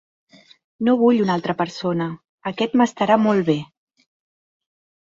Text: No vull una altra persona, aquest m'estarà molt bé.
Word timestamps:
No 0.87 0.95
vull 1.01 1.21
una 1.25 1.35
altra 1.39 1.55
persona, 1.61 2.09
aquest 2.53 2.77
m'estarà 2.83 3.21
molt 3.29 3.49
bé. 3.53 3.61